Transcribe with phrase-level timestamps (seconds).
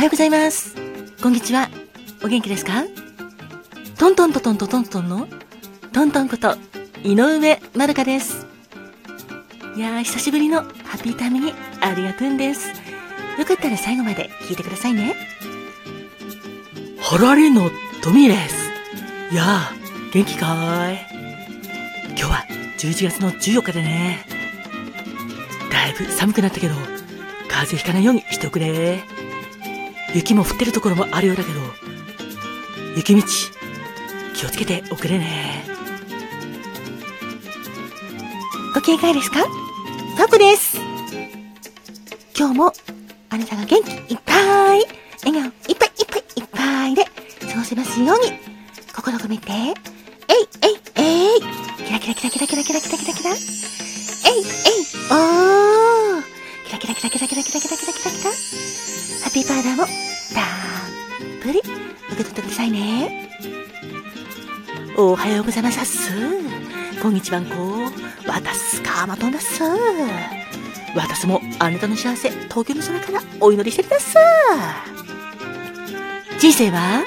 [0.00, 0.76] はようございます。
[1.22, 1.68] こんにちは。
[2.24, 2.84] お元気ですか？
[3.98, 5.28] トントントントントントンの
[5.92, 6.56] トントンこと
[7.04, 8.46] 井上まるかです。
[9.76, 11.52] いやー、久しぶりのハッピータイムに
[11.82, 12.70] ありがとんです。
[13.38, 15.14] よかったら最後まで聞いてくださいね。
[16.98, 17.68] ハラリの
[18.02, 18.70] トミーです。
[19.32, 20.98] いやー、元気かーい
[22.08, 22.46] 今日は
[22.78, 24.24] 11月の14日でね。
[25.70, 26.74] だいぶ寒くなったけど、
[27.50, 29.02] 風邪ひかないようにしておくれ。
[30.14, 31.60] 雪も降ってるところもあるようだけど、
[32.96, 33.22] 雪道、
[34.34, 35.64] 気をつけておくれね。
[38.74, 39.44] ご機嫌いかがですか？
[40.16, 40.78] タコです。
[42.36, 42.72] 今日も
[43.28, 44.86] あなたが元気いっぱい、
[45.24, 48.32] 笑顔いっぱいいっぱいいっぱいで過ごせますように、
[48.94, 49.74] 心込めて、えい
[50.62, 51.40] えいえい。
[51.86, 53.30] キラキラキラキラキラキラキラキラキラ。
[53.30, 53.38] えい
[54.38, 54.44] えい
[55.10, 56.29] おー。
[56.70, 58.36] キラキラキラキラキラキラキラキラキラキラハ
[59.28, 59.92] ッピーパウダーもたっ
[61.42, 61.68] ぷり受
[62.16, 63.28] け取ってくださいね。
[64.96, 66.12] おはようございますっす。
[67.02, 67.54] こんにちはんこ。
[68.28, 69.64] わたすかまとんだっす。
[70.94, 74.14] 私もあなたの幸せ、東京の空からお祈りしてるだっす。
[76.38, 77.04] 人生は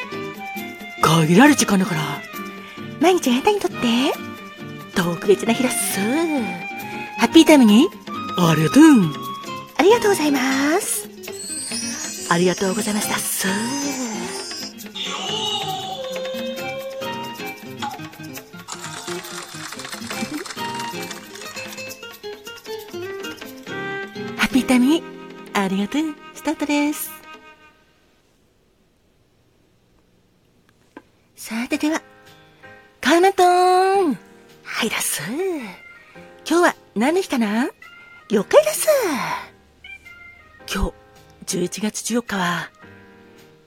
[1.01, 2.01] 限られる時間だから、
[2.99, 3.77] 毎日あなたにとって
[4.93, 6.01] 特別な日だっす。
[7.17, 7.87] ハッピータイムに
[8.37, 9.22] ありがとう。
[9.83, 11.09] ありがとうございます。
[12.31, 13.49] ありがとうございましたっす。
[24.37, 25.03] ハッピータイムに
[25.51, 26.15] ありがとう。
[26.33, 27.11] スタートです。
[31.35, 32.01] さてでは、
[33.01, 34.17] カーマトーン
[34.63, 35.21] はいだっす。
[36.49, 37.69] 今日は何の日かな？
[38.29, 38.87] 了解です。
[41.53, 42.71] 11月14日は、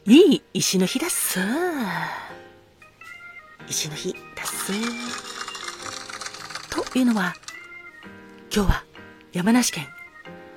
[0.06, 1.38] いい石の日だっす。
[3.68, 4.72] 石の日だっす。
[6.68, 7.32] というのは、
[8.52, 8.84] 今日は
[9.32, 9.86] 山梨県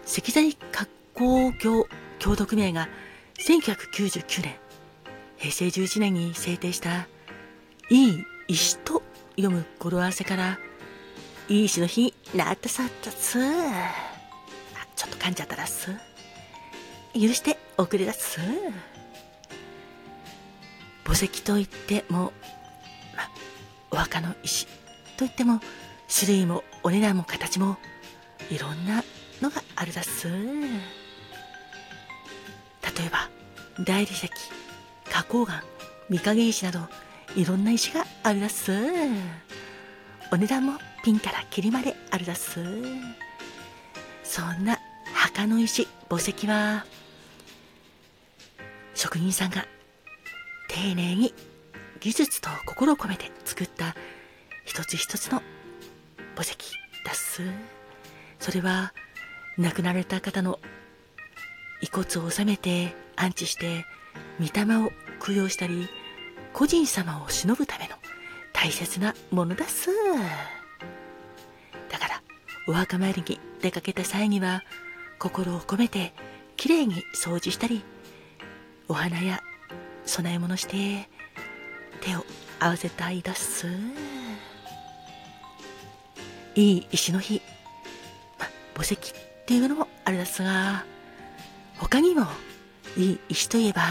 [0.07, 1.85] 石材加工業
[2.17, 2.89] 協同組合が
[3.37, 4.55] 1999年、
[5.37, 7.07] 平成11年に制定した、
[7.91, 9.03] いい石と
[9.35, 10.57] 読む語呂合わせから、
[11.47, 13.37] いい石の日になったさったっす。
[14.95, 16.08] ちょっと噛んじゃったらっす。
[17.13, 18.39] 許しておくれだす。
[21.03, 22.33] 墓石といっても、
[23.15, 23.29] ま、
[23.91, 24.67] お墓の石
[25.17, 25.59] といっても、
[26.07, 27.77] 種類もお値段も形も
[28.49, 29.03] いろんな
[29.41, 30.27] のがあるだす。
[30.29, 30.35] 例
[33.05, 33.29] えば、
[33.83, 34.29] 大理石、
[35.09, 35.63] 花崗岩、
[36.09, 36.79] 御影石など、
[37.35, 38.71] いろんな石があるだす。
[40.31, 42.59] お値段もピンからキリまであるだす。
[44.23, 44.79] そんな
[45.13, 46.85] 墓の石、墓石は、
[48.99, 49.65] 職人さんが
[50.67, 51.33] 丁寧に
[52.01, 53.95] 技術と心を込めて作った
[54.65, 55.41] 一つ一つの
[56.35, 56.57] 墓石
[57.05, 57.41] だっす。
[58.39, 58.93] それは
[59.57, 60.59] 亡くなられた方の
[61.81, 63.85] 遺骨を収めて安置して
[64.37, 64.91] 御霊を
[65.25, 65.87] 供養したり
[66.51, 67.95] 個人様を忍ぶための
[68.51, 69.91] 大切なものだっす。
[71.89, 72.21] だから
[72.67, 74.61] お墓参りに出かけた際には
[75.19, 76.13] 心を込めて
[76.57, 77.81] きれいに掃除したり
[78.89, 79.43] お花や
[80.07, 81.07] 供え物して
[82.01, 82.25] 手を
[82.59, 83.67] 合わせたいだす。
[86.55, 87.39] いい石の日、
[88.39, 88.97] ま、墓石っ
[89.45, 90.85] ていうのもあれですが、
[91.77, 92.25] 他にも
[92.97, 93.83] いい石といえば、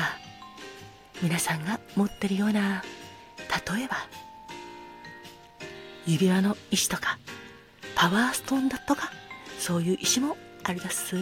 [1.23, 2.83] 皆さんが持ってるような、
[3.77, 3.97] 例えば、
[6.07, 7.19] 指輪の石とか、
[7.95, 9.13] パワーストーンだとか、
[9.61, 11.17] そういう石もあるだっす。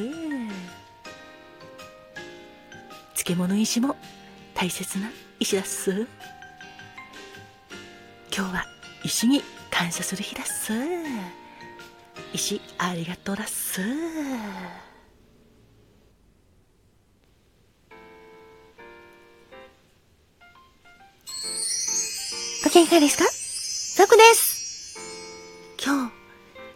[3.26, 3.96] 漬物石も
[4.54, 5.10] 大切な
[5.40, 6.06] 石だっす。
[8.32, 8.64] 今日は
[9.02, 10.72] 石に感謝する日だっす。
[12.32, 13.80] 石ありがとうだっす。
[22.62, 23.24] ご機嫌いかがですか？
[23.24, 24.98] さこです。
[25.84, 26.12] 今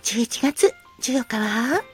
[0.02, 1.84] 日、11月14日は、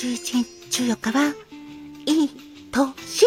[0.00, 1.34] 11日、14日は、
[2.06, 2.30] いい
[2.72, 3.26] 年。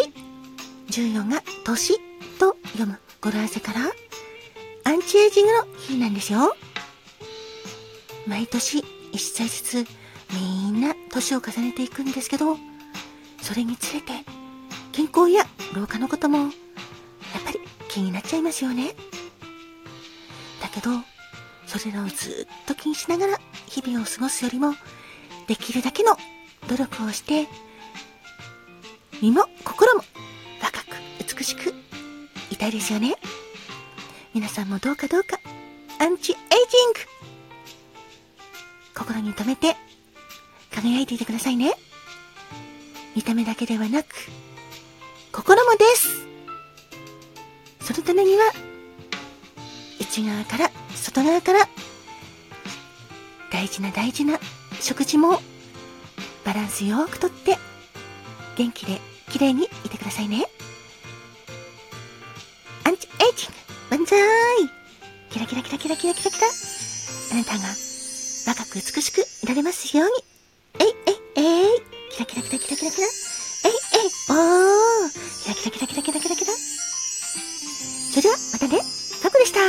[0.89, 1.99] 14が年
[2.39, 3.81] と読む語呂合わせから、
[4.83, 6.55] アンチエイジングの日なんですよ。
[8.25, 9.87] 毎年一歳ずつ
[10.33, 12.57] みんな年を重ねていくんですけど、
[13.39, 14.07] それにつれて
[14.93, 15.45] 健康や
[15.75, 16.49] 老化のこともやっ
[17.45, 18.95] ぱり気になっちゃいますよね。
[20.59, 20.89] だけど、
[21.67, 24.73] それらをずっと気にしながら日々を過ごすよりも、
[25.45, 26.17] できるだけの
[26.67, 27.47] 努力をして、
[29.21, 30.03] 身も心も
[30.61, 30.97] 若く
[31.37, 31.73] 美しく
[32.51, 33.15] いたいですよね。
[34.33, 35.39] 皆さんもどうかどうか、
[35.99, 36.99] アンチエイジング
[38.95, 39.75] 心に留めて
[40.71, 41.73] 輝いていてくださいね。
[43.15, 44.07] 見た目だけではなく、
[45.31, 46.27] 心もです。
[47.81, 48.51] そのためには、
[49.99, 51.67] 内側から外側から、
[53.51, 54.39] 大事な大事な
[54.79, 55.41] 食事も
[56.45, 57.57] バランスよくとって、
[58.57, 58.99] 元気で
[59.31, 60.45] 綺麗にいてくださいね。
[62.85, 63.49] アンチエイジン
[63.89, 64.19] グ万歳
[65.29, 66.47] キラキラキラキラキラキラキラ
[67.31, 67.63] あなたが
[68.45, 70.13] 若く美しくいられますように。
[70.79, 71.79] えいえいえい
[72.11, 73.07] キラキラキラキラキラキラ。
[73.65, 75.09] えいえいおー
[75.41, 76.53] キラキラキラキラキラキラキラ。
[78.11, 78.81] それではまたね、
[79.23, 79.59] タコでした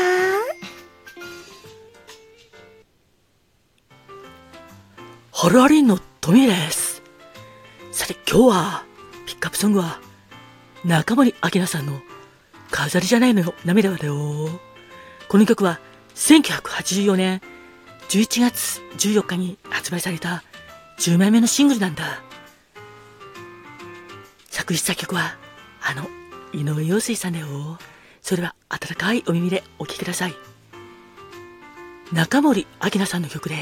[5.32, 7.02] ハルアリのトミーです。
[7.92, 8.84] さて今日は、
[9.26, 10.00] ピックアップソングは、
[10.82, 12.00] 中森明菜さんの
[12.70, 14.48] 飾りじゃないのよ、涙はだよ。
[15.28, 15.80] この曲は、
[16.14, 17.42] 1984年
[18.08, 20.42] 11月14日に発売された
[20.98, 22.22] 10枚目のシングルなんだ。
[24.48, 25.36] 作詞作曲は、
[25.82, 26.08] あの、
[26.58, 27.48] 井上陽水さんだよ。
[28.22, 30.34] それは温かいお耳でお聴きください。
[32.14, 33.56] 中森明菜さんの曲で、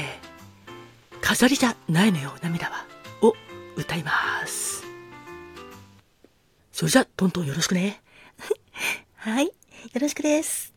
[1.33, 2.85] 飾りじゃないのよ、涙は、
[3.23, 3.33] を
[3.75, 4.83] 歌います。
[6.71, 8.03] それじゃ、トントンよろしくね。
[9.17, 9.47] はい。
[9.47, 9.51] よ
[9.99, 10.72] ろしくです。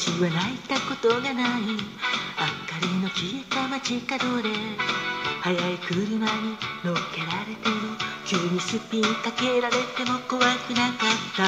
[0.00, 1.60] 私は泣いたことがない。
[1.62, 1.76] 明か
[2.80, 4.48] りの消えた街角で
[5.42, 7.76] 速い車に乗っけられてる。
[8.24, 11.44] 急にスピンかけられても怖くなかった。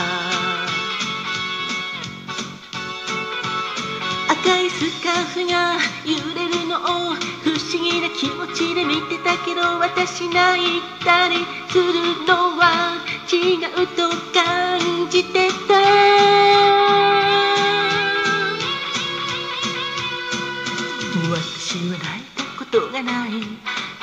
[4.34, 11.37] 赤いスカーフが揺れるのを不思議な気持ちで見てたけど私泣いたり
[11.70, 12.98] するのは
[13.32, 15.81] 違うと感じてた。
[23.02, 23.32] ない。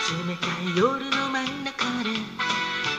[0.09, 2.09] 冷たい夜の真ん中で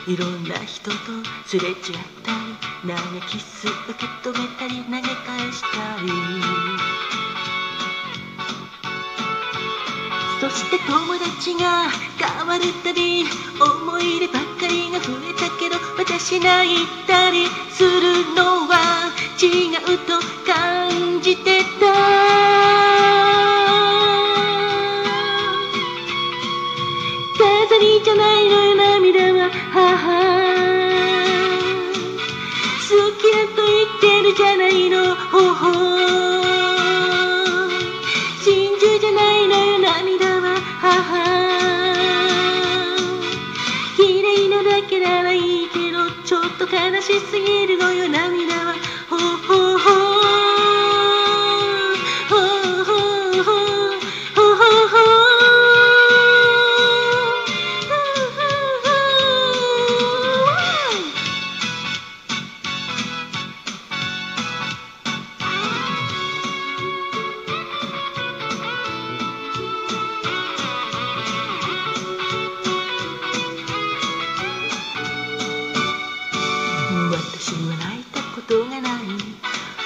[0.07, 0.97] いろんな人と
[1.45, 6.09] すれ違ったり投げキス受け止めたり投げ返したり
[10.39, 13.25] そして友達が変わるたび
[13.59, 20.19] 思い出ばっかりが増えたけど私泣いたりするのは違うと
[20.49, 22.80] 感じてた。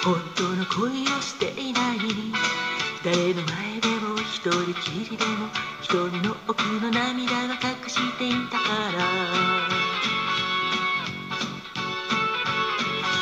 [0.03, 1.99] 本当の恋をしていない。
[3.03, 5.47] 誰の前でも一人きりでも
[5.81, 8.99] 一人の奥の涙が隠していたから。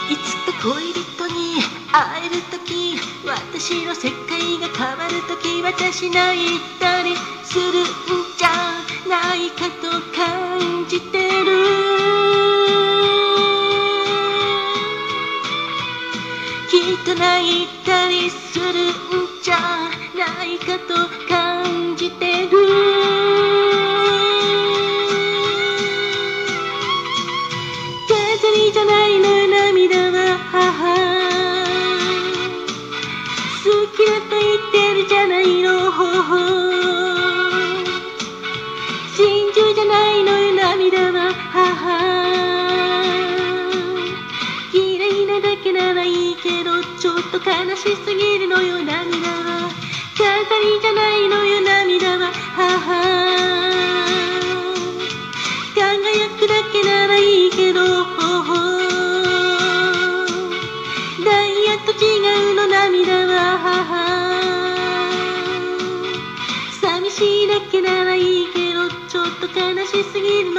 [0.10, 7.86] いつか恋人に会える時私の世界が変わる時私泣いたりするん
[8.38, 8.50] じゃ
[9.08, 9.83] ないかと。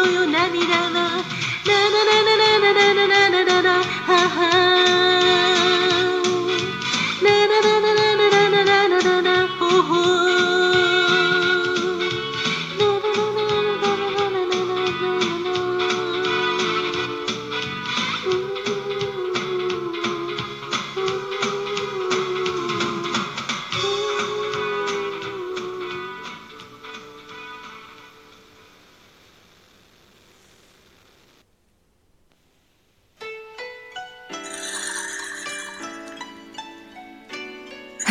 [0.06, 1.03] y una mirada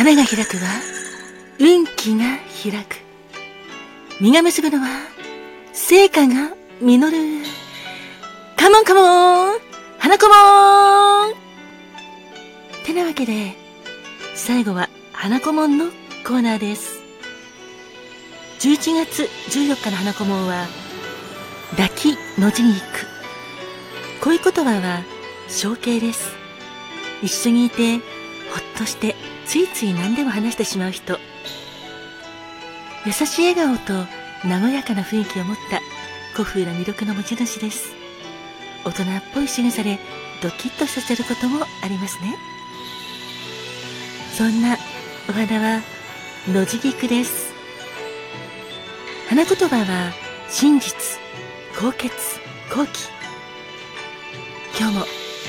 [0.04, 0.68] 花が開くは、
[1.58, 2.96] 運気が開く。
[4.20, 4.86] 実が結ぶのは、
[5.72, 6.50] 成果が
[6.82, 7.16] 実る。
[8.54, 9.58] カモンカモン
[9.98, 11.34] 花子もん
[12.84, 13.54] てなわけで、
[14.34, 15.86] 最後は花子もんの
[16.26, 17.00] コーナーです。
[18.60, 19.22] 11月
[19.58, 20.66] 14日の花子もんは、
[21.70, 23.06] 抱きのじに行く。
[24.20, 25.02] 恋言葉は、
[25.48, 26.30] 象形です。
[27.22, 28.02] 一緒にいて、ほ
[28.58, 29.13] っとして、
[29.54, 31.16] ついつい何でも話してしまう人。
[33.06, 33.92] 優しい笑顔と
[34.42, 35.80] 和やかな雰囲気を持った
[36.32, 37.92] 古風な魅力の持ち主です。
[38.84, 40.00] 大人っぽい仕草で
[40.42, 42.34] ドキッとさせることもありますね。
[44.36, 44.76] そんな
[45.28, 45.82] お花は
[46.48, 47.54] 野地菊です。
[49.28, 50.12] 花言葉は
[50.50, 50.96] 真実、
[51.78, 52.12] 高潔、
[52.70, 53.08] 高貴。
[54.76, 55.06] 今日もハ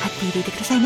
[0.10, 0.84] ッピーでいてくださいね。